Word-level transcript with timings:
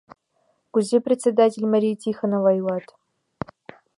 Кузе 0.73 0.97
председатель, 1.07 1.69
Мария 1.73 1.95
Тихоновна 2.01 2.51
илат? 2.59 2.85